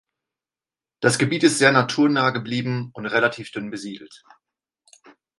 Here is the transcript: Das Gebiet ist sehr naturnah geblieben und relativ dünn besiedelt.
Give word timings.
Das 0.99 1.19
Gebiet 1.19 1.43
ist 1.43 1.59
sehr 1.59 1.71
naturnah 1.71 2.31
geblieben 2.31 2.89
und 2.95 3.05
relativ 3.05 3.51
dünn 3.51 3.69
besiedelt. 3.69 4.23